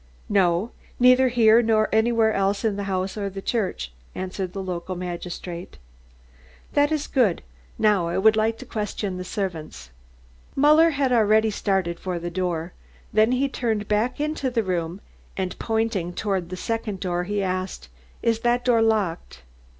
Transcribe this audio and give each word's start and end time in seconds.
"No 0.29 0.71
neither 0.99 1.27
here 1.27 1.61
nor 1.61 1.87
anywhere 1.93 2.33
else 2.33 2.65
in 2.65 2.75
the 2.75 2.85
house 2.85 3.15
or 3.17 3.29
the 3.29 3.39
church," 3.39 3.91
answered 4.15 4.51
the 4.51 4.63
local 4.63 4.95
magistrate. 4.95 5.77
"That 6.73 6.91
is 6.91 7.05
good. 7.05 7.43
Now 7.77 8.07
I 8.07 8.17
would 8.17 8.35
like 8.35 8.57
to 8.57 8.65
question 8.65 9.17
the 9.17 9.23
servants." 9.23 9.91
Muller 10.55 10.89
had 10.89 11.13
already 11.13 11.51
started 11.51 11.99
for 11.99 12.17
the 12.17 12.31
door, 12.31 12.73
then 13.13 13.33
he 13.33 13.47
turned 13.47 13.87
back 13.87 14.19
into 14.19 14.49
the 14.49 14.63
room 14.63 15.01
and 15.37 15.59
pointing 15.59 16.13
toward 16.13 16.49
the 16.49 16.57
second 16.57 16.99
door 16.99 17.25
he 17.25 17.43
asked: 17.43 17.87
"Is 18.23 18.39
that 18.39 18.65
door 18.65 18.81
locked?" 18.81 19.43